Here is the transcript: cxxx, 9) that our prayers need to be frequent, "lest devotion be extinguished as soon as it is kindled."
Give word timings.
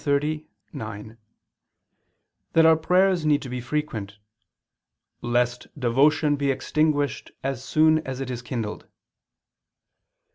cxxx, 0.03 0.47
9) 0.73 1.17
that 2.53 2.65
our 2.65 2.75
prayers 2.75 3.23
need 3.23 3.39
to 3.43 3.49
be 3.49 3.61
frequent, 3.61 4.17
"lest 5.21 5.67
devotion 5.79 6.35
be 6.35 6.49
extinguished 6.49 7.29
as 7.43 7.63
soon 7.63 7.99
as 7.99 8.19
it 8.19 8.31
is 8.31 8.41
kindled." 8.41 8.87